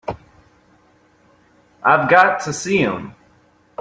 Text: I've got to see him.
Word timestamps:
I've 1.83 2.09
got 2.09 2.39
to 2.45 2.53
see 2.53 2.77
him. 2.79 3.13